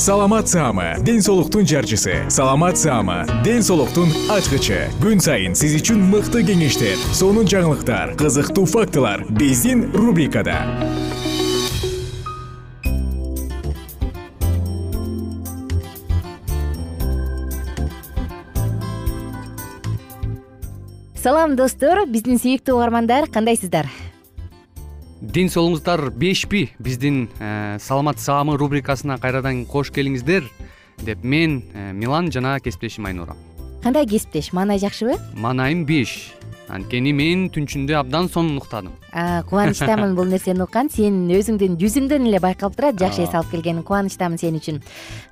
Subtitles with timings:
[0.00, 2.24] саламат саама ден соолуктун жарчысы.
[2.30, 4.88] Саламат саама ден соолуктун ачкычы.
[5.02, 10.56] Күн сайын сиз үчүн мыкты кеңештер сонун жаңылыктар кызыктуу фактылар биздин рубрикада.
[21.12, 22.06] Салам достор.
[22.08, 23.92] Биздин сүйүктүү угармандар кандайсыздар
[25.20, 26.70] ден соолугуңуздар бешпи.
[26.78, 30.48] Биздин э, саламат саамы рубрикасына кайрадан кош келиңиздер
[31.04, 33.36] деп мен э, милан жана кесиптешим айнура.
[33.82, 34.52] Кандай кесиптеш?
[34.52, 35.16] Маанай жакшыбы?
[35.36, 36.32] Маанайым беш
[36.72, 38.92] анткени мен түн ичинде абдан сонун уктадым.
[39.50, 40.90] Кубанычтамын бул нерсени уккан.
[40.90, 44.80] Сен өзүңдүн жүзүңдөн эле байкалып турат жакшы эс алып келгениң кубанычтамын сен үчүн.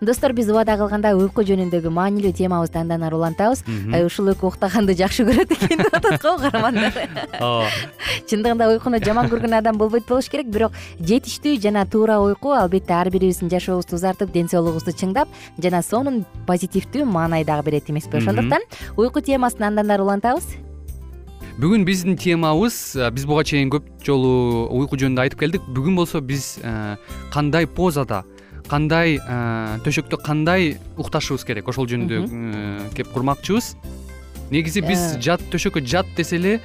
[0.01, 3.65] Достор биз убада кылгандай уйку жөнүндөгү маанилүү темабызды андан ары улантабыз.
[3.93, 5.79] Э, ушул экөө уктаганды жакшы көрөт экен.
[5.85, 6.93] Деп атат го угармандар
[7.39, 7.71] ооба
[8.29, 13.11] чындыгында уйкуну жаман көргөн адам болбойт болуш керек бирок жетиштүү жана туура уйку албетте ар
[13.15, 18.65] бирибиздин жашообузду узартып ден соолугубузду чыңдап жана сонун позитивдүү маанай дагы берет эмеспи ошондуктан.
[18.97, 20.68] Уйку темасын андан ары улантабыз
[21.59, 22.75] бүгүн биздин темабыз
[23.15, 25.65] биз буга чейин көп жолу уйку жөнүндө айтып келдик.
[25.75, 26.57] Бүгүн болсо биз
[27.35, 28.23] кандай позада
[28.71, 29.17] кандай
[29.83, 31.67] төшөктө кандай укташыбыз керек?
[31.67, 33.73] Ошол жөнүндө кеп курмакчыбыз.
[34.53, 35.21] Негизи биз Э.
[35.21, 36.61] жат төшөккө жат десе эле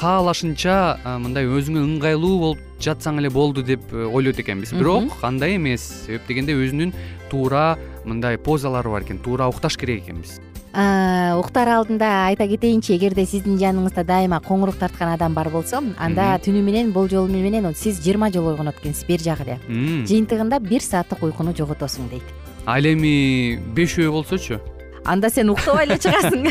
[0.00, 4.72] каалашынча мындай өзүңө ыңгайлуу болуп жатсаң эле болду деп э, ойлойт экенбиз.
[4.72, 6.94] Бирок андай эмес себеп дегенде өзүнүн
[7.30, 7.76] туура
[8.06, 10.40] мындай позалары бар экен туура укташ керек экенбиз
[10.72, 16.62] уктар алдында айта кетейинчи эгерде сиздин жаныңызда дайыма коңурук тарткан адам бар болсо анда түнү
[16.64, 19.58] менен болжол менен жиз жыйырма жолу ойгонот экенсиз бери жагы эле.
[19.68, 22.24] Жыйынтыгында бир сааттык уйкуну жоготосуң дейт.
[22.64, 24.60] Ал эми бешөө болсочу
[25.04, 26.46] анда сен уктабай эле чыгасың.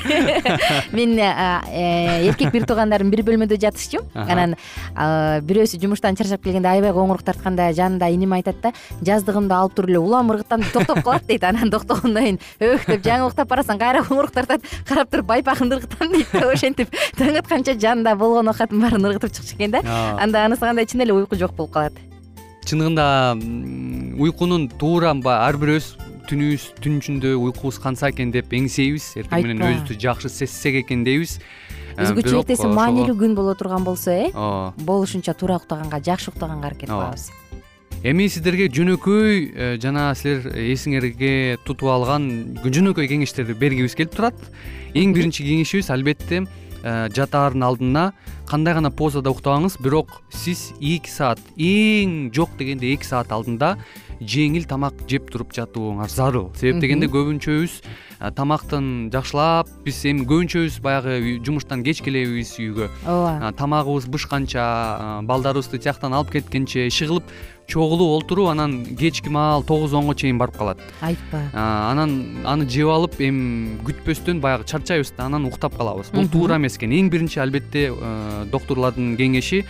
[0.95, 4.03] Мен а, э, эркек бир туугандарым бир бөлмөдө жатышчу.
[4.13, 4.55] Анан
[4.95, 9.93] а, бирөөсү жумуштан чарчап келгенде аябай коңурук тартканда жанында иним айтат да жаздыгымды алып туруп
[9.93, 11.43] эле улам ыргытам токтоп калат дейт.
[11.47, 16.11] Анан токтогондон кийин өх деп жаңы уктап барасаң кайра коңурук тартат карап туруп байпагымды ыргытам
[16.13, 19.83] дейт да ошентип таң атканча жанында болгон оокатын баарын ыргытып чыкчу экен да.
[20.19, 21.93] Анда анысы кандай чын эле уйку жок болуп калат.
[22.65, 23.05] Чындыгында
[24.21, 29.11] уйкунун туура ар бирөөбүз түнүбүз түн ичинде уйкубуз канса экен деп эңсейбиз.
[29.19, 31.37] Эртең менен өзүбүздү жакшы сезсек экен дейбиз.
[31.97, 34.31] Э, өзгөчө эртеси маанилүү күн боло турган болсо э?
[34.31, 37.29] Ооба болушунча туура уктаганга жакшы уктаганга аракет кылабыз.
[38.01, 44.39] Эми сиздерге жөнөкөй э, жана силер эсиңерге тутуп алган жөнөкөй кеңештерди бергибиз келип турат.
[44.95, 48.11] Эң биринчи кеңешибиз албетте э, жатаардын алдына
[48.49, 53.75] кандай гана позада уктабаңыз бирок сиз эки саат эң жок дегенде эки саат алдында
[54.21, 56.51] жеңил тамак жеп туруп жатууңар зарыл.
[56.59, 57.81] Себеп дегенде көбүнчөбүз
[58.37, 62.91] тамактын жакшылап биз эми көбүнчөбүз баягы жумуштан кеч келебиз үйгө.
[63.05, 63.51] Ооба.
[63.57, 67.33] Тамагыбыз бышканча балдарыбызды тияктан алып кеткенче иши кылып
[67.71, 70.81] чогулуп олтуруп анан кечки маал тогуз онго чейин барып калат.
[71.01, 71.41] Айтпа.
[71.55, 76.11] Анан аны жеп алып эми күтпөстөн баягы чарчайбыз да анан уктап калабыз.
[76.13, 76.93] Бул туура эмес экен.
[76.93, 77.89] Эң биринчи албетте
[78.51, 79.63] доктурлардын кеңеши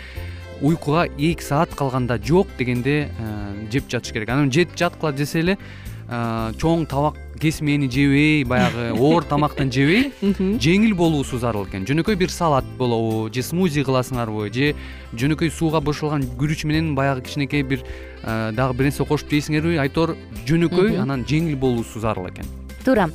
[0.61, 4.29] уйкуга эки саат калганда жок дегенде э, жеп жатыш керек.
[4.29, 10.95] Анан жетип жаткыла десе эле э, чоң табак кесмени жебей баягы оор тамактан жебей жеңил
[10.95, 11.85] болуусу зарыл экен.
[11.89, 14.75] Жөнөкөй бир салат болобу же смузи кыласыңарбы же
[15.17, 17.81] жөнөкөй сууга бошолгон күрүч менен баягы кичинекей бир
[18.23, 20.15] э, дагы бир нерсе кошуп жейсиңерби айтор
[20.45, 22.45] жөнөкөй анан жеңил болуусу зарыл экен.
[22.85, 23.09] Туура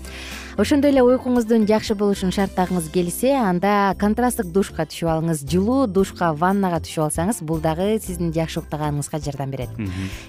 [0.57, 6.79] ошондой эле уйкуңуздун жакшы болушун шарттагыңыз келсе анда контрасттык душка түшүп алыңыз жылуу душка ваннага
[6.81, 9.69] түшүп алсаңыз бул дагы сиздин жакшы уктаганыңызга жардам берет.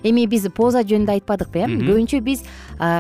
[0.04, 2.44] Эми биз поза жөнүндө айтпадыкпы э көбүнчө биз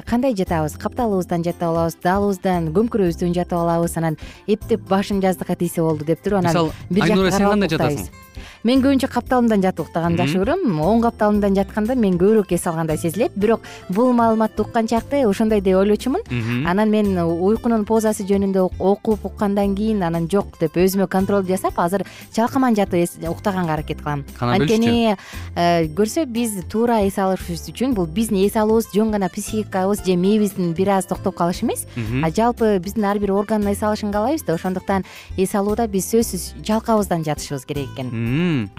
[0.07, 0.77] кандай жатабыз?
[0.79, 6.45] Капталыбыздан жатып алабыз даалыбыздан көмкөрүбүздөн жатып алабыз анан эптеп башым жаздыкка тийсе болду деп туруп
[6.45, 8.26] анан мисалы айнура сен кандай жатасың
[8.63, 13.31] мен көбүнчө капталымдан жатып уктаганды жакшы көрөм оң капталымдан жатканда мен көбүрөөк эс алгандай сезилет.
[13.35, 16.21] Бирок бул маалыматты укканчакты ошондой деп ойлочумун.
[16.67, 22.03] Анан мен уйкунун позасы жөнүндө окуп уккандан кийин анан жок деп өзүмө контроль жасап азыр
[22.35, 24.25] чалкаман жатып уктаганга аракет кылам.
[24.39, 25.15] Анткени
[25.55, 30.15] э, көрсө биз туура эс алышыбыз үчүн бул биздин эс алуубуз жөн гана психикабыз же
[30.15, 31.85] мээбиздин бир аз токтоп калышы эмес.
[32.23, 35.05] А жалпы биздин ар бир органдын эс алышын каалайбыз да ошондуктан
[35.37, 38.11] эс алууда биз сөзсүз чалкабыздан жатышыбыз керек экен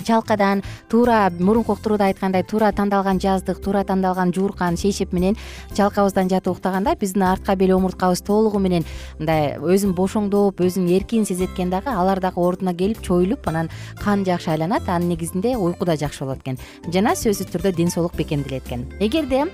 [0.05, 5.37] чалкадан туура мурунку уктурууда айткандай туура тандалган жаздык туура тандалган жууркан шейшеп менен
[5.75, 8.85] чалкабыздан жатып уктаганда биздин артка бел омурткабыз толугу менен
[9.19, 13.69] мындай өзүн бошоңдоп өзүн эркин сезет экен дагы алар дагы ордуна келип чоюлуп анан
[14.03, 16.59] кан жакшы айланат анын негизинде уйку да жакшы болот экен.
[16.93, 18.87] Жана сөзсүз түрдө ден соолук бекемделет экен.
[19.01, 19.47] Эгерде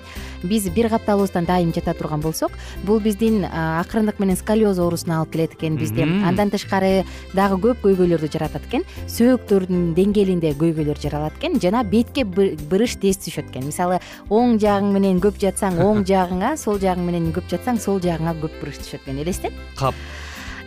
[0.43, 2.51] биз бир капталыбыздан дайым жата турган болсок
[2.83, 8.31] бул биздин акырындык менен сколиоз оорусуна алып келет экен бизди андан тышкары дагы көп көйгөйлөрдү
[8.31, 8.85] жаратат экен.
[9.07, 13.65] Сөөктөрдүн деңгээлинде көйгөйлөр жаралат экен жана бетке бырыш тез түшөт экен.
[13.69, 18.35] Мисалы оң жагың менен көп жатсаң оң жагыңа сол жагың менен көп жатсаң сол жагыңа
[18.43, 19.23] көп бырыш түшөт экен.
[19.25, 19.65] Элестет?
[19.79, 19.97] Кап.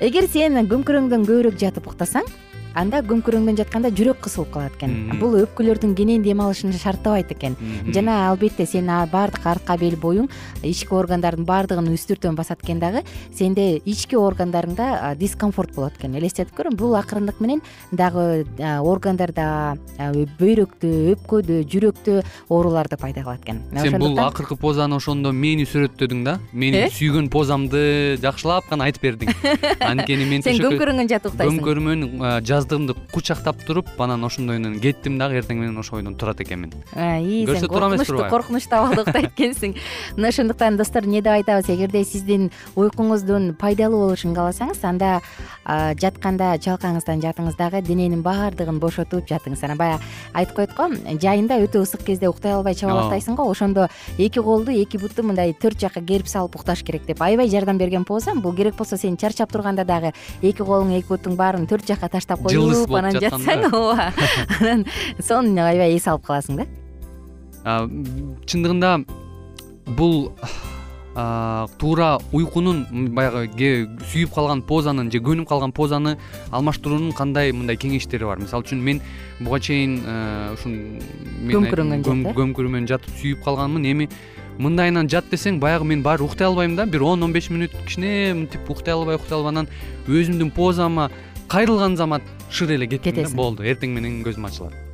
[0.00, 2.26] Эгер сен көмкөрөңдөн көбүрөөк жатып уктасаң
[2.74, 4.94] анда көмкөрөңдөн жатканда жүрөк кысылып калат экен.
[5.20, 7.56] Бул өпкөлөрдүн кенен дем алышын шарттабайт экен.
[7.94, 10.28] Жана албетте сенин баардык артка бел боюң
[10.62, 13.04] ички органдардын баардыгын үстүртөн басат экен дагы
[13.34, 16.16] сенде ички органдарыңда дискомфорт болот экен.
[16.18, 17.62] Элестетип көр бул акырындык менен
[17.92, 19.76] дагы органдарда
[20.38, 23.62] бөйрөктө өпкөдө жүрөктө ооруларды пайда кылат экен.
[23.78, 26.38] Сен бул акыркы позаны ошондо мени сүрөттөдүң да?
[26.52, 26.90] Менин э?
[26.94, 29.32] сүйгөн позамды жакшылап гана айтып бердиң.
[29.90, 32.04] Анткени мен сен көмкөрөңөн жатып уктайсың көмкөрүмөн
[32.58, 36.72] жаздыгымды кучактап туруп анан ошондойдон кеттим дагы эртең менен ошол ойдон турат экенмин.
[36.94, 39.76] Ии көрсө туура эмес турбайбы коркунучтуу абалда уктайт экенсиң.
[40.16, 41.68] Мына ошондуктан достор эмне деп айтабыз?
[41.70, 45.20] Эгерде сиздин уйкуңуздун пайдалуу болушун кааласаңыз анда
[46.00, 49.62] жатканда чалкаңыздан жатыңыз дагы дененин баардыгын бошотуп жатыңыз.
[49.64, 50.02] Анан баягы
[50.34, 50.88] айтып коет го
[51.22, 53.48] жайында өтө ысык кезде уктай албай чабалактайсың го.
[53.50, 53.88] Ошондо
[54.18, 58.04] эки колду эки бутту мындай төрт жака керип салып укташ керек деп аябай жардам берген
[58.04, 60.12] поза бул керек болсо сен чарчап турганда дагы
[60.42, 64.12] эки колуң эки бутуң баарын төрт жака таштап болуп анан жатсаң ооба.
[64.60, 64.86] Анан
[65.20, 66.66] сонун аябай эс алып каласың да.
[68.48, 69.04] Чындыгында
[69.98, 70.30] бул
[71.80, 76.14] туура уйкунун баягы сүйүп калган позанын же көнүп калган позаны
[76.54, 78.38] алмаштыруунун кандай мындай кеңештери бар?
[78.38, 79.00] Мисалы үчүн мен
[79.40, 79.98] буга чейин
[80.54, 81.00] ушун
[81.50, 83.88] көмкөрөнгөн жат көмкөрүү менен жатып сүйүп калганмын.
[83.90, 84.08] Эми
[84.62, 86.86] мындайынан жат десең баягы мен баары уктай албайм да.
[86.86, 89.68] бир он он беш мүнөт кичине мынтип уктай албай уктай албай анан
[90.06, 91.10] өзүмдүн позама
[91.48, 93.64] кайрылган замат шыр эле кеттим да болду.
[93.64, 94.87] Эртең менен көзүм ачылат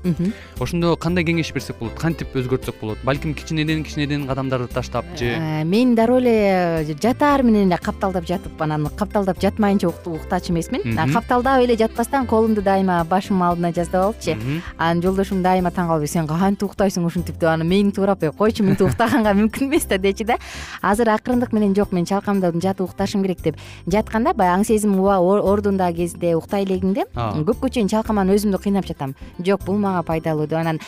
[0.61, 1.95] ошондо кандай кеңеш берсек болот?
[1.99, 2.99] Кантип өзгөртсөк болот?
[3.05, 8.61] Балким кичинеден кичинеден кадамдарды таштап же э, мен дароо эле жатаар менен эле капталдап жатып
[8.63, 10.97] анан капталдап жатмайынча уктачу эмесмин.
[11.13, 14.37] Капталдап эле жатпастан колумду дайыма башымдын алдына жаздап алыпчы
[14.79, 17.39] анан жолдошум дайыма таң калып сен кантип уктайсың ушинтип?
[17.39, 20.37] деп анан мээңди туурап эй койчу мынтип уктаганга мүмкүн эмес да дечи да.
[20.83, 23.57] Азыр акырындык менен жок мен чалкамдан жатып укташым керек деп
[23.87, 29.15] жатканда баягы аң сезим ордунда кезде уктай элегиңде көпкө чейин чалкаман өзүмдү кыйнап жатам.
[29.45, 30.81] Жок бул пайдалуу деп анан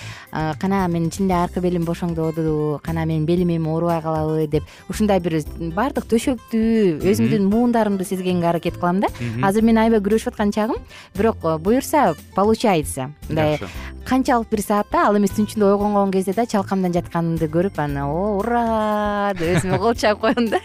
[0.61, 5.41] кана менин чынында аркы белим бошоңдоду кана менин белим эми оорубай калабы деп ушундай бир
[5.75, 6.63] баардык төшөктү
[7.03, 9.09] өзүмдүн муундарымды сезгенге аракет кылам да.
[9.43, 10.77] Азыр мен аябай күрөшүп аткан чагым
[11.15, 13.13] бирок буюрса получается.
[13.29, 13.61] Мындай
[14.07, 18.37] канчалык бир саатта ал эмес түн ичинде ойгонгон кезде да чалкамдан жатканымды көрүп анан о
[18.39, 19.33] ура!
[19.35, 20.61] деп өзүмө кол чабып коем да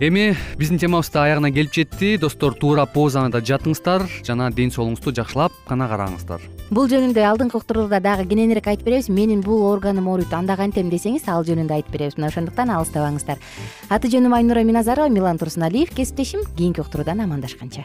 [0.00, 2.16] эми биздин темабыз да аягына келип жетти.
[2.16, 6.40] Достор туура позада жатыңыздар жана ден соолугуңузду жакшылап гана караңыздар.
[6.70, 9.10] Бул жөнүндө алдыңкы уктурууда дагы кененирээк айтып беребиз.
[9.12, 12.16] Менин бул органым ооруйт анда кантем десеңиз ал жөнүндө айтып беребиз.
[12.16, 13.42] Мына ошондуктан алыстабаңыздар.
[13.90, 15.92] Аты жөнүм айнура миназарова милан турсуналиев.
[15.94, 16.46] Кесиптешим.
[16.56, 17.84] Кийинки уктуруудан амандашканча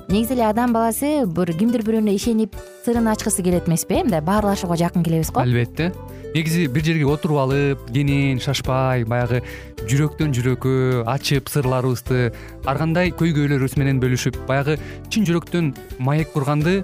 [0.11, 4.75] негизи эле адам баласы бир кимдир бирөөнө ишенип сырын ачкысы келет эмеспи э мындай баарлашууга
[4.75, 5.39] жакын келебиз го.
[5.39, 5.93] Албетте.
[6.35, 9.41] Негизи бир жерге отуруп алып кенен шашпай баягы
[9.87, 12.33] жүрөктөн жүрөккө ачып сырларыбызды
[12.65, 14.77] ар кандай көйгөйлөрүбүз менен бөлүшүп баягы
[15.09, 16.83] чын жүрөктөн маек курганды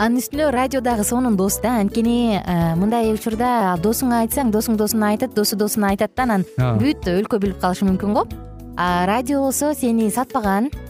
[0.00, 5.10] анын үстүнө радио дагы сонун дос да анткени э, мындай учурда досуңа айтсаң досуң досуна
[5.12, 6.46] айтат досу досуна айтат да анан
[6.80, 8.24] бүт өлкө билип калышы мүмкүн го.
[8.80, 10.70] А радио болсо сени сатпаган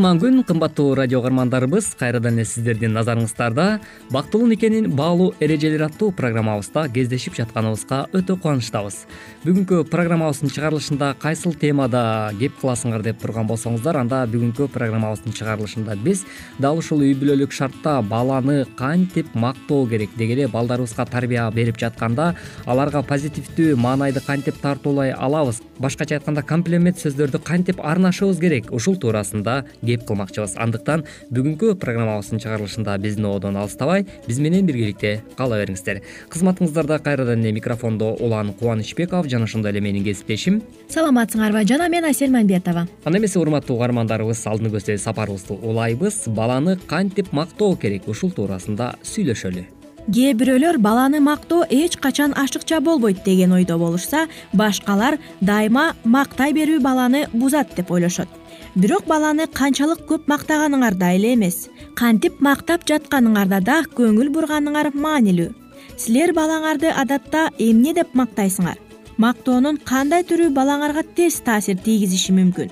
[0.00, 3.82] кутман күн кымбаттуу радио угармандарыбыз кайрадан эле сиздердин назарыңыздарда.
[4.08, 9.02] Бактылуу никенин баалуу эрежелери аттуу программабызда кездешип жатканыбызга өтө кубанычтабыз.
[9.44, 16.24] Бүгүнкү программабыздын чыгарылышында кайсыл темада кеп кыласыңар деп турган болсоңуздар анда бүгүнкү программабыздын чыгарылышында биз
[16.58, 22.34] дал ушул үй бүлөлүк шартта баланы кантип мактоо керек деги эле балдарыбызга тарбия берип жатканда
[22.64, 25.60] аларга позитивдүү маанайды кантип тартуулай алабыз.
[25.78, 31.04] Башкача айтканда комплимент сөздөрдү кантип арнашыбыз керек ушул туурасында кеп кылмакчыбыз андыктан
[31.34, 36.02] бүгүнкү программабыздын чыгарылышында биздин ободон алыстабай биз менен биргеликте кала бериңиздер.
[36.30, 42.30] Кызматыңыздарда кайрадан эле микрофондо улан кубанычбеков жана ошондой эле менин кесиптешим саламатсыңарбы жана мен асель
[42.30, 46.24] мамбетова анда эмесе урматтуу угармандарыбыз алдыны көздөй сапарыбызды улайбыз.
[46.26, 49.66] Баланы кантип мактоо керек ушул туурасында сүйлөшөлү.
[50.10, 56.80] Кээ бирөөлөр баланы мактоо эч качан ашыкча болбойт деген ойдо болушса башкалар дайыма мактай берүү
[56.80, 58.39] баланы бузат деп ойлошот
[58.74, 61.68] бирок баланы канчалык көп мактаганыңарда эле эмес.
[61.98, 65.50] Кантип мактап жатканыңарда да көңүл бурганыңар маанилүү.
[65.98, 68.78] Силер балаңарды адатта эмне деп мактайсыңар?
[69.18, 72.70] Мактоонун кандай түрү балаңарга тез таасир тийгизиши мүмкүн?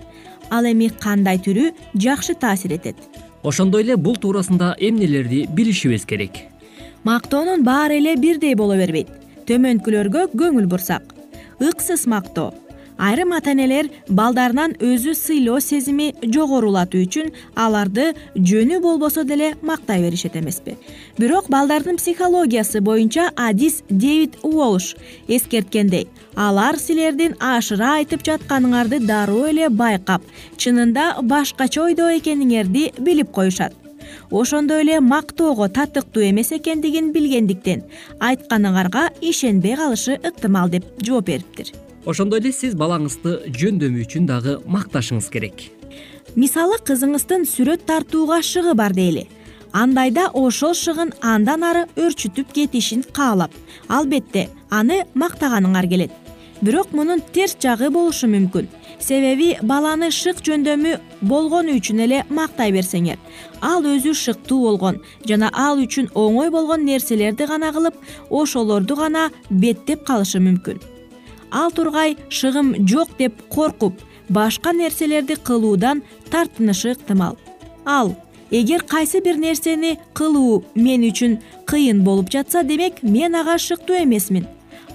[0.51, 2.97] Ал эми кандай түрү жакшы таасир этет?
[3.43, 6.47] Ошондой эле бул туурасында эмнелерди билишибиз керек.
[7.05, 9.11] Мактоонун баары эле бирдей боло бербейт.
[9.47, 11.15] Төмөнкүлөргө көңүл бурсак.
[11.61, 12.53] Ыксыз мактоо
[12.99, 20.37] айрым ата энелер балдарынан өзү сыйлоо сезими жогорулатуу үчүн аларды жөнү болбосо деле мактай беришет
[20.37, 20.77] эмеспи.
[21.19, 24.97] Бирок балдардын психологиясы боюнча адис дэвид уолш
[25.29, 30.23] эскерткендей алар силердин ашыра айтып жатканыңарды дароо эле байкап
[30.57, 33.75] чынында башкача ойдо экениңерди билип коюшат.
[34.31, 37.85] Ошондой эле мактоого татыктуу эмес экендигин билгендиктен
[38.21, 45.29] айтканыңарга ишенбей калышы ыктымал деп жооп бериптир ошондой эле сиз балаңызды жөндөмү үчүн дагы макташыңыз
[45.33, 45.67] керек.
[46.37, 49.27] Мисалы кызыңыздын сүрөт тартууга шыгы бар дейли.
[49.77, 53.53] Андайда ошол шыгын андан ары өөрчүтүп кетишин каалап
[53.89, 56.11] албетте аны мактаганыңар келет.
[56.63, 58.67] Бирок мунун терс жагы болушу мүмкүн.
[58.99, 63.21] Себеби баланы шык жөндөмү болгону үчүн эле мактай берсеңер.
[63.61, 70.07] Ал өзү шыктуу болгон жана ал үчүн оңой болгон нерселерди гана кылып ошолорду гана беттеп
[70.09, 70.98] калышы мүмкүн
[71.51, 77.37] ал тургай шыгым жок деп коркуп башка нерселерди кылуудан тартынышы ыктымал.
[77.85, 78.17] Ал
[78.51, 84.47] эгер кайсы бир нерсени кылуу мен үчүн кыйын болуп жатса демек мен ага шыктуу эмесмин.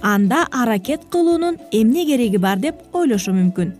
[0.02, 3.74] Анда аракет кылуунун эмне кереги бар деп ойлошу мүмкүн.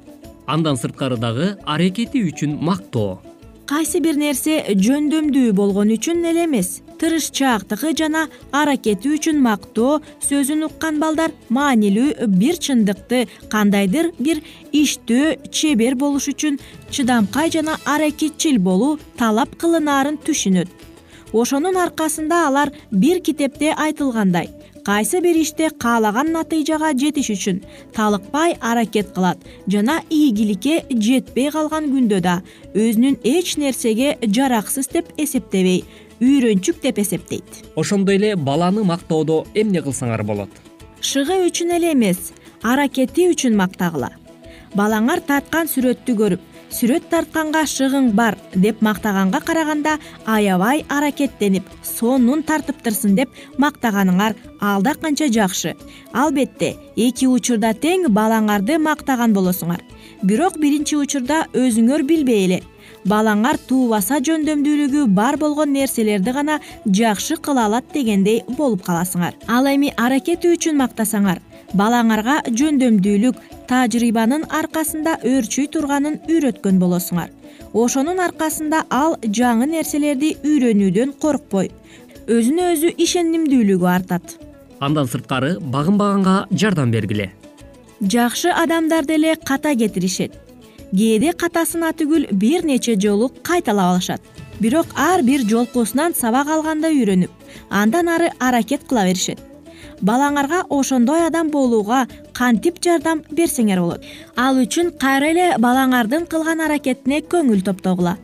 [0.47, 3.21] Андан сырткары дагы аракети үчүн мактоо
[3.69, 6.81] кайсы бир нерсе жөндөмдүү болгону үчүн эле эмес.
[7.01, 14.43] Тырышчаактыгы жана аракети үчүн мактоо сөзүн уккан балдар маанилүү бир чындыкты кандайдыр бир
[14.73, 20.69] иштөө чебер болуш үчүн чыдамкай жана аракетчил болуу талап кылынаарын түшүнөт.
[21.33, 24.53] Ошонун аркасында алар бир китепте айтылгандай
[24.85, 27.63] кайсы бир иште каалаган натыйжага жетиш үчүн
[27.97, 32.35] талыкпай аракет кылат жана ийгиликке жетпей калган күндө да
[32.75, 35.85] өзүнүн эч нерсеге жараксыз деп эсептебей
[36.21, 37.65] үйрөнчүк деп эсептейт.
[37.77, 40.51] Ошондой эле баланы мактоодо эмне кылсаңар болот?
[41.01, 44.13] Шыгы үчүн эле эмес аракети үчүн мактагыла.
[44.77, 49.93] Балаңар тарткан сүрөттү көрүп сүрөт тартканга шыгың бар деп мактаганга караганда
[50.27, 55.77] аябай аракеттенип сонун тартыптырсың деп мактаганыңар алда канча жакшы.
[56.13, 59.85] Албетте эки учурда тең балаңарды мактаган болосуңар.
[60.23, 62.63] Бирок биринчи учурда өзүңөр билбей эле.
[63.07, 69.37] Балаңар туубаса жөндөмдүүлүгү бар болгон нерселерди гана жакшы кыла алат дегендей болуп каласыңар.
[69.47, 71.43] Ал эми аракети үчүн мактасаңар
[71.79, 77.31] балаңарга жөндөмдүүлүк тажрыйбанын аркасында өөрчүй турганын үйрөткөн болосуңар.
[77.75, 81.71] Ошонун аркасында ал жаңы нерселерди үйрөнүүдөн коркпой.
[82.31, 84.37] Өзүнө өзү ишенимдүүлүгү артат.
[84.81, 87.33] Андан сырткары багынбаганга жардам бергиле.
[88.01, 90.39] Жакшы адамдар деле ката кетиришет.
[90.95, 94.23] Кээде катасына түгүл бир нече жолу кайталап алышат.
[94.61, 97.31] Бирок ар бир жолкусунан сабак алганда үйрөнүп
[97.71, 99.41] андан ары аракет кыла беришет
[100.05, 102.05] балаңарга ошондой адам болууга
[102.37, 104.05] кантип жардам берсеңер болот.
[104.37, 108.17] Ал үчүн кайра эле балаңардын кылган аракетине көңүл топтогула.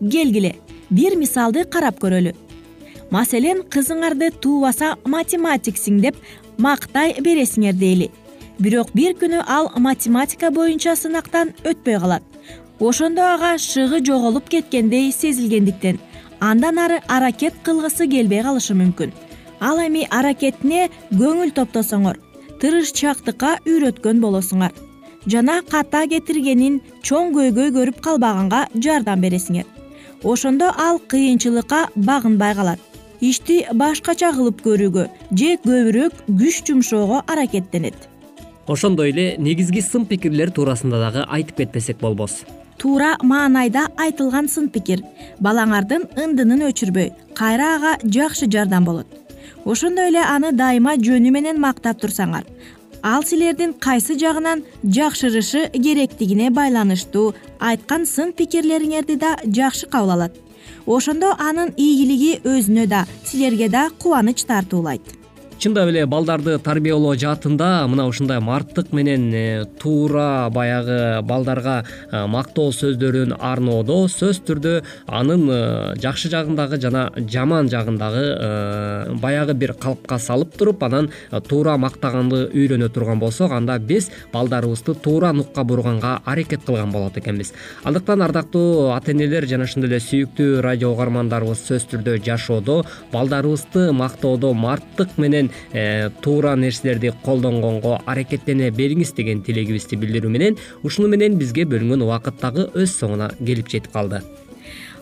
[0.00, 0.54] Келгиле
[0.90, 2.34] бир мисалды карап көрөлү.
[3.10, 6.16] Маселен кызыңарды туубаса математиксиң деп
[6.58, 8.10] мактай бересиңер дейли.
[8.58, 12.22] Бирок бир күнү ал математика боюнча сынактан өтпөй калат.
[12.80, 16.00] Ошондо ага шыгы жоголуп кеткендей сезилгендиктен
[16.40, 19.12] андан ары аракет кылгысы келбей калышы мүмкүн
[19.60, 22.20] ал эми аракетине көңүл топтосоңор
[22.60, 24.72] тырышчаактыкка үйрөткөн болосуңар.
[25.26, 29.66] Жана ката кетиргенин чоң көйгөй көрүп калбаганга жардам бересиңер.
[30.24, 32.80] Ошондо ал кыйынчылыкка багынбай калат
[33.20, 37.96] ишти башкача кылып көрүүгө же көбүрөөк күч жумшоого аракеттенет.
[38.66, 42.44] Ошондой эле негизги сын пикирлер туурасында дагы айтып кетпесек болбос.
[42.78, 45.02] Туура маанайда айтылган сын пикир.
[45.40, 49.25] Балаңардын ындынын өчүрбөй кайра ага жакшы жардам болот
[49.66, 52.46] ошондой эле аны дайыма жөнү менен мактап турсаңар.
[53.02, 60.34] Ал силердин кайсы жагынан жакшырышы керектигине байланыштуу айткан сын пикирлериңерди да жакшы кабыл алат.
[60.86, 65.25] Ошондо анын ийгилиги өзүнө да силерге да кубаныч тартуулайт
[65.58, 71.78] чындап эле балдарды тарбиялоо жаатында мына ушундай марттык менен э, туура баягы балдарга
[72.10, 74.74] э, мактоо сөздөрүн арноодо сөзсүз түрдө
[75.08, 75.60] анын э,
[76.02, 81.08] жакшы жагын дагы жана жаман жагын дагы баягы бир калыпка салып туруп анан
[81.48, 87.54] туура мактаганды үйрөнө турган болсок анда биз балдарыбызды туура нукка бурганга аракет кылган болот экенбиз.
[87.82, 94.52] Андыктан ардактуу ата энелер жана ошондой эле сүйүктүү радио угармандарыбыз сөзсүз түрдө жашоодо балдарыбызды мактоодо
[94.52, 101.66] марттык менен Э, туура нерселерди колдонгонго аракеттене бериңиз деген тилегибизди билдирүү менен ушуну менен бизге
[101.68, 104.22] бөлүнгөн убакыт дагы өз соңуна келип жетип калды.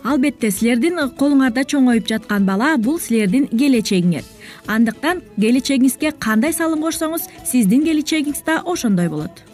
[0.04, 4.26] Албетте силердин колуңарда чоңоюп жаткан бала бул силердин келечегиңер.
[4.68, 9.44] Андыктан келечегиңизге кандай салым кошсоңуз сиздин келечегиңиз да ошондой болот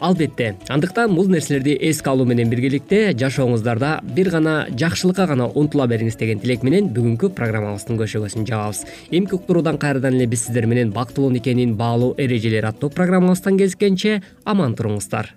[0.00, 0.56] албетте.
[0.68, 6.40] Андыктан бул нерселерди эске алуу менен биргеликте жашооңуздарда бир гана жакшылыкка гана умтула бериңиз деген
[6.40, 11.76] тилек менен бүгүнкү программабыздын көшөгөсүн жабабыз эмки уктуруудан кайрадан эле биз сиздер менен бактылуу никенин
[11.76, 15.34] баалуу эрежелери аттуу программабыздан кезишкенче аман туруңуздар.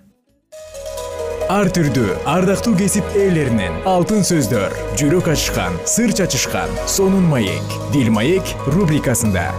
[1.52, 8.56] Ар түрдүү ардактуу кесип ээлеринен алтын сөздөр жүрөк ачышкан сыр чачышкан сонун маек дил маек
[8.64, 9.50] рубрикасында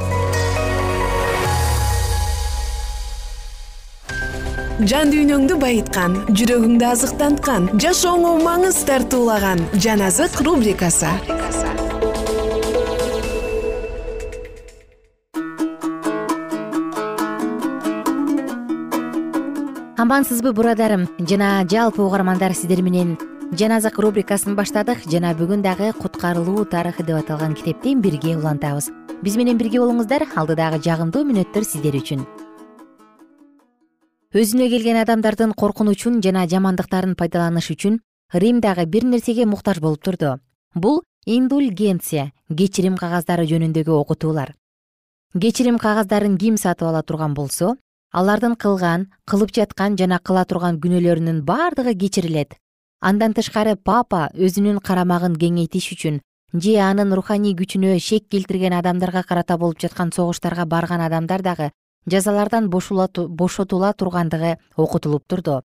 [4.84, 11.08] жан дүйнөңдү байыткан жүрөгүңдү азыктанткан жашооңо маңыз тартуулаган жан азык рубрикасы.
[19.96, 21.08] Амансызбы бурадарым?
[21.20, 23.16] Жана жалпы угармандар сиздер менен.
[23.56, 28.92] Жан азык рубрикасын баштадык жана бүгүн дагы куткарылуу тарыхы деп аталган китептен бирге улантабыз.
[29.24, 32.28] Биз менен бирге болуңуздар алдыдагы жагымдуу мүнөттөр сиздер үчүн
[34.36, 37.94] өзүнө келген адамдардын коркунучун жана жамандыктарын пайдаланыш үчүн
[38.44, 40.42] рим дагы бир нерсеге муктаж болуп турду.
[40.74, 44.52] Бул индульгенция кечирим кагаздары жөнүндөгү окутуулар.
[45.40, 47.78] Кечирим кагаздарын ким сатып ала турган болсо
[48.12, 52.60] алардын кылган кылып жаткан жана кыла турган күнөөлөрүнүн баардыгы кечирилет.
[53.00, 56.20] Андан тышкары папа өзүнүн карамагын кеңейтиш үчүн
[56.52, 61.72] же анын руханий күчүнө шек келтирген адамдарга карата болуп жаткан согуштарга барган адамдар дагы
[62.12, 65.62] жазалардан бошотула тургандыгы окутулуп турду.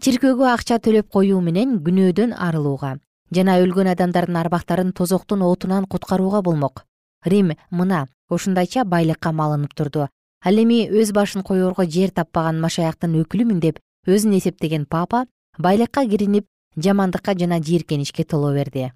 [0.00, 2.96] Чиркөөгө акча төлөп коюу менен күнөөдөн арылууга
[3.34, 6.84] жана өлгөн адамдардын арбактарын тозоктун отунан куткарууга болмок.
[7.24, 10.08] Рим мына ушундайча байлыкка малынып турду.
[10.44, 15.26] Ал эми өз башын коерго жер таппаган машаяктын өкүлүмүн деп өзүн эсептеген папа
[15.58, 18.90] байлыкка киринип жамандыкка жана жийиркеничке толо берди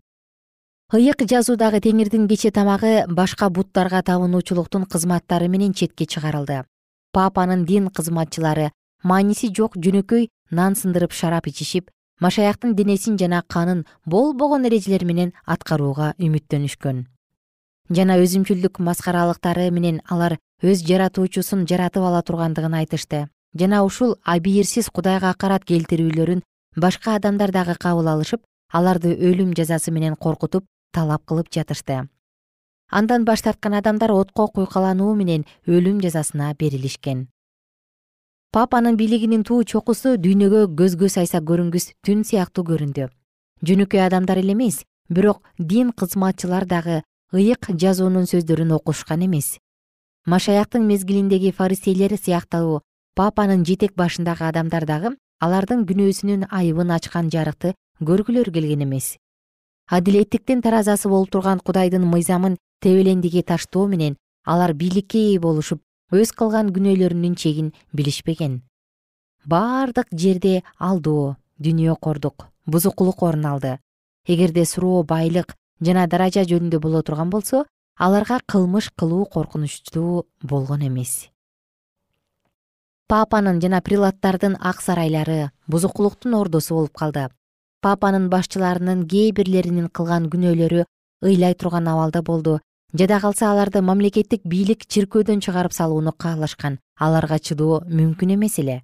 [0.89, 6.63] ыйык жазуудагы теңирдин кече тамагы башка буттарга табынуучулуктун кызматтары менен четке чыгарылды.
[7.13, 8.71] Папанын дин кызматчылары
[9.05, 11.91] мааниси жок жөнөкөй нан сындырып шарап ичишип
[12.25, 17.05] машаяктын денесин жана канын болбогон эрежелер менен аткарууга үмүттөнүшкөн.
[17.93, 23.27] Жана өзүмчүлдүк маскаралыктары менен алар өз жаратуучусун жаратып ала тургандыгын айтышты.
[23.53, 26.43] Жана ушул абийирсиз кудайга акарат келтирүүлөрүн
[26.77, 28.41] башка адамдар дагы кабыл алышып
[28.73, 32.09] аларды өлүм жазасы менен коркутуп талап кылып жатышты.
[32.91, 37.29] Андан баш тарткан адамдар отко куйкалануу менен өлүм жазасына берилишкен.
[38.51, 43.11] Папанын бийлигинин туу чокусу дүйнөгө көзгө сайса көрүнгүс түн сыяктуу көрүндү.
[43.61, 49.59] Жөнөкөй адамдар эле эмес бирок дин кызматчылар дагы ыйык жазуунун сөздөрүн окушкан эмес.
[50.25, 52.81] Машаяктын мезгилиндеги фаристейлер сыяктуу
[53.15, 55.13] папанын жетек башындагы адамдар дагы
[55.45, 59.19] алардын күнөөсүнүн айыбын ачкан жарыкты көргүлөрү келген эмес
[59.89, 65.81] адилеттиктин таразасы болуп турган кудайдын мыйзамын тебелендиге таштоо менен алар бийликке ээ болушуп
[66.13, 68.61] өз кылган күнөөлөрүнүн чегин билишпеген.
[69.49, 73.79] Баардык жерде алдоо дүнүйөкордук бузукулук орун алды.
[74.27, 77.65] Эгерде суроо байлык жана даража жөнүндө боло турган болсо
[77.97, 81.31] аларга кылмыш кылуу коркунучтуу болгон эмес.
[83.09, 87.29] Папанын жана прилаттардын ак сарайлары бузукулуктун ордосу болуп калды
[87.81, 90.85] папанын башчыларынын кээ бирлеринин кылган күнөөлөрү
[91.23, 92.61] ыйлай турган абалда болду.
[92.95, 96.79] Жада калса аларды мамлекеттик бийлик чиркөөдөн чыгарып салууну каалашкан.
[96.99, 98.83] Аларга чыдоо мүмкүн эмес эле.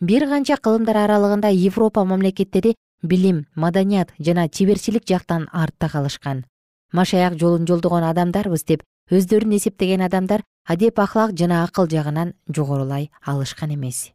[0.00, 6.44] Бир канча кылымдар аралыгында европа мамлекеттери билим маданият жана чеберчилик жактан артта калышкан.
[6.92, 13.74] Машаяк жолун жолдогон адамдарбыз деп өздөрүн эсептеген адамдар адеп ахлак жана акыл жагынан жогорулай алышкан
[13.74, 14.12] эмес.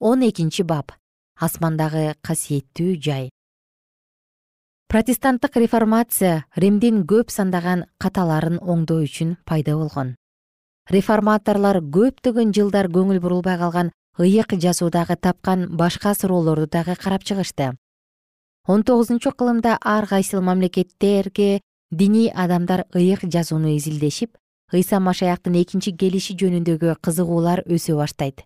[0.00, 0.92] Он экинчи бап
[1.36, 3.30] асмандагы касиеттүү жай.
[4.88, 10.14] Протестанттык реформация римдин көп сандаган каталарын оңдоо үчүн пайда болгон.
[10.88, 17.74] Реформаторлор көптөгөн жылдар көңүл бурулбай калган ыйык жазуудагы тапкан башка суроолорду дагы карап чыгышты.
[18.66, 24.36] Он тогузунчу кылымда ар кайсыл мамлекеттерге диний адамдар ыйык жазууну изилдешип
[24.72, 28.42] ыйса машаяктын экинчи келиши жөнүндөгү кызыгуулар өсө баштайт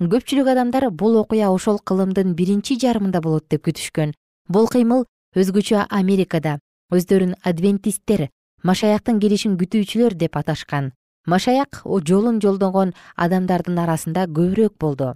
[0.00, 4.14] көпчүлүк адамдар бул окуя ошол кылымдын биринчи жарымында болот деп күтүшкөн.
[4.48, 5.04] Бул кыймыл
[5.36, 6.58] өзгөчө америкада
[6.92, 8.28] өздөрүн адвентисттер
[8.62, 10.92] машаяктын келишин күтүүчүлөр деп аташкан.
[11.26, 15.14] Машаяк жолун жолдогон адамдардын арасында көбүрөөк болду.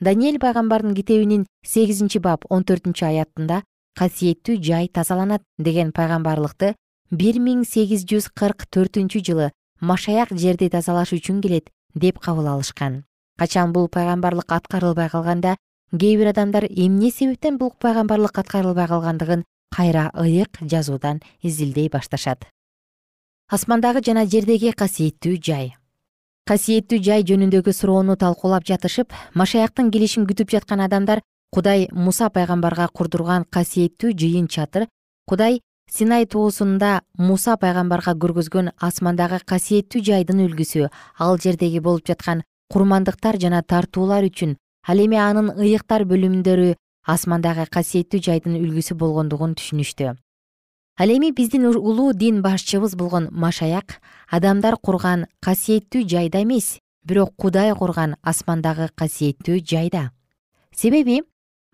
[0.00, 3.62] Даниэль пайгамбардын китебинин сегизинчи бап он төртүнчү аятында
[3.96, 6.74] касиеттүү жай тазаланат деген пайгамбарлыкты
[7.10, 9.50] бир миң сегиз жүз кырк төртүнчү жылы
[9.80, 13.04] машаяк жерди тазалаш үчүн келет деп кабыл алышкан
[13.38, 15.56] качан бул пайгамбарлык аткарылбай калганда
[15.92, 19.44] кээ бир адамдар эмне себептен бул пайгамбарлык аткарылбай калгандыгын
[19.76, 22.46] кайра ыйык жазуудан изилдей башташат.
[23.48, 25.76] Асмандагы жана жердеги касиеттүү жай.
[26.46, 31.22] Касиеттүү жай жөнүндөгү суроону талкуулап жатышып машаяктын келишин күтүп жаткан адамдар
[31.52, 34.86] кудай муса пайгамбарга курдурган касиеттүү жыйын чатыр
[35.26, 43.38] кудай синай тоосунда муса пайгамбарга көргөзгөн асмандагы касиеттүү жайдын үлгүсү ал жердеги болуп жаткан курмандыктар
[43.40, 46.74] жана тартуулар үчүн ал эми анын ыйыктар бөлүмдөрү
[47.06, 50.14] асмандагы касиеттүү жайдын үлгүсү болгондугун түшүнүштү.
[50.98, 54.00] Ал эми биздин улуу дин башчыбыз болгон машаяк
[54.30, 60.10] адамдар курган касиеттүү жайда эмес бирок кудай курган асмандагы касиеттүү жайда.
[60.74, 61.22] Себеби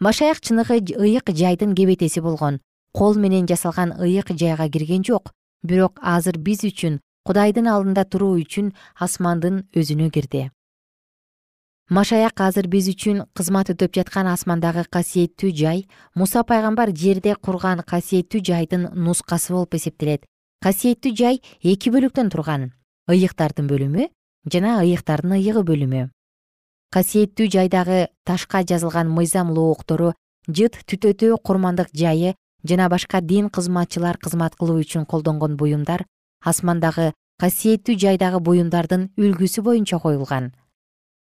[0.00, 2.61] машаяк чыныгы ыйык жайдын кебетеси болгон
[2.92, 8.72] кол менен жасалган ыйык жайга кирген жок бирок азыр биз үчүн кудайдын алдында туруу үчүн
[8.98, 10.50] асмандын өзүнө кирди
[11.90, 18.40] машаяк азыр биз үчүн кызмат өтөп жаткан асмандагы касиеттүү жай муса пайгамбар жерде курган касиеттүү
[18.40, 20.25] жайдын нускасы болуп эсептелет.
[20.62, 22.73] Касиеттүү жай эки бөлүктөн турган.
[23.11, 24.09] Ыйыктардын бөлүмү
[24.53, 26.09] жана ыйыктардын ыйыгы бөлүмү.
[26.92, 30.14] Касиеттүү жайдагы ташка жазылган мыйзам лооктору
[30.49, 36.07] жыт түтөтүү курмандык жайы жана башка дин кызматчылар кызмат кылуу үчүн колдонгон буюмдар
[36.45, 40.53] асмандагы касиеттүү жайдагы буюмдардын үлгүсү боюнча коюлган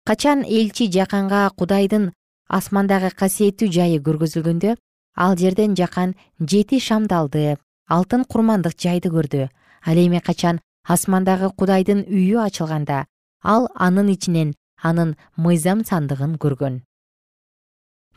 [0.04, 2.10] качан элчи жаканга кудайдын
[2.48, 4.74] асмандагы касиеттүү жайы көргөзүлгөндө
[5.14, 9.48] ал жерден жакан жети шамдалды алтын курмандык жайды көрдү.
[9.86, 13.04] Ал эми качан асмандагы кудайдын үйү ачылганда
[13.42, 16.82] ал анын ичинен анын мыйзам сандыгын көргөн.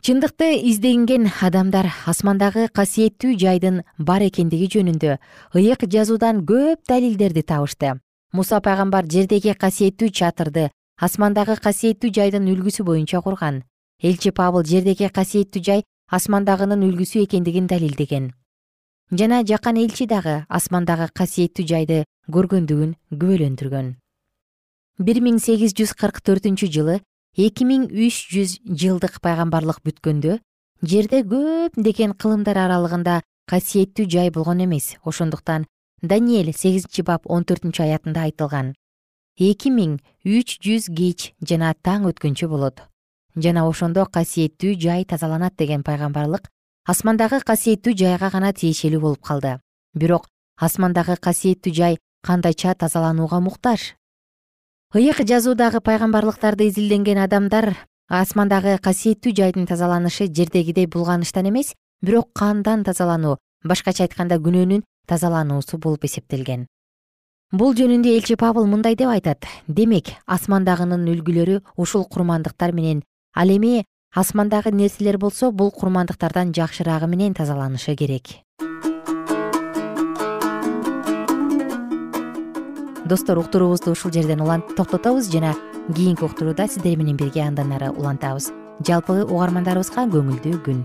[0.02, 5.18] Чындыкты изденген адамдар асмандагы касиеттүү жайдын бар экендиги жөнүндө
[5.54, 7.98] ыйык жазуудан көп далилдерди табышты.
[8.32, 13.64] Муса пайгамбар жердеги касиеттүү чатырды асмандагы касиеттүү жайдын үлгүсү боюнча курган.
[14.00, 18.32] Элчи пабыл жердеги касиеттүү жай асмандагынын үлгүсү экендигин далилдеген.
[19.12, 21.98] Жана жакан элчи дагы асмандагы касиеттүү жайды
[22.32, 23.92] көргөндүгүн күбөлөндүргөн.
[24.98, 26.96] Бир миң сегиз жүз кырк төртүнчү жылы
[27.36, 30.38] эки миң үч жүз жылдык пайгамбарлык бүткөндө
[30.80, 33.20] жерде көптеген кылымдар аралыгында
[33.52, 34.96] касиеттүү жай болгон эмес.
[35.04, 35.68] Ошондуктан
[36.00, 38.72] даниэль сегизинчи бап он төртүнчү аятында айтылган
[39.36, 42.80] эки миң үч жүз кеч жана таң өткөнчө болот.
[43.36, 46.48] Жана ошондо касиеттүү жай тазаланат деген пайгамбарлык
[46.88, 49.58] асмандагы касиеттүү жайга гана тиешелүү болуп калды.
[49.94, 53.94] Бирок асмандагы касиеттүү жай кандайча тазаланууга муктаж.
[54.94, 57.74] ыйык жазуудагы пайгамбарлыктарды изилденген адамдар
[58.08, 66.04] асмандагы касиеттүү жайдын тазаланышы жердегидей булганыштан эмес бирок кандан тазалануу башкача айтканда күнөөнүн тазалануусу болуп
[66.04, 66.66] эсептелген
[67.52, 69.46] бул жөнүндө элчи пабыл мындай деп айтат.
[69.68, 73.02] Демек асмандагынын үлгүлөрү ушул курмандыктар менен
[73.34, 78.42] ал эми асмандагы нерселер болсо бул курмандыктардан жакшыраагы менен тазаланышы керек.
[83.06, 84.42] Достор уктуруубузду ушул жерден
[84.76, 85.54] токтотобуз жана
[85.94, 88.50] кийинки уктурууда сиздер менен бирге андан ары улантабыз.
[88.86, 90.84] Жалпы угармандарыбызга көңүлдүү күн